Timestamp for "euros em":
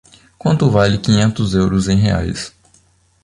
1.53-1.95